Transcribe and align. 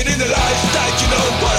in 0.00 0.18
the 0.18 0.26
life 0.26 0.62
that 0.74 0.98
you 1.00 1.08
know 1.08 1.53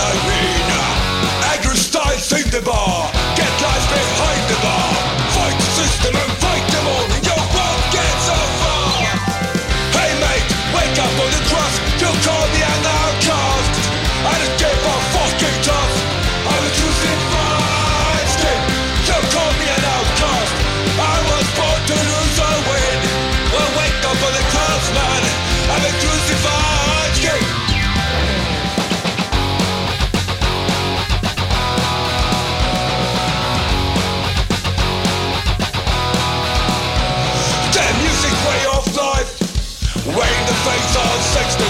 face 40.66 40.96
on 40.98 41.18
69 41.38 41.70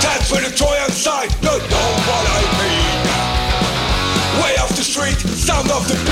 Taps 0.00 0.30
for 0.30 0.40
the 0.40 0.50
toy 0.56 0.76
outside, 0.80 1.28
you 1.42 1.58
know 1.72 1.88
what 2.08 2.24
I 2.38 2.42
mean 2.60 2.98
Way 4.42 4.56
off 4.56 4.72
the 4.74 4.82
street, 4.82 5.18
sound 5.36 5.70
of 5.70 5.86
the 5.86 6.05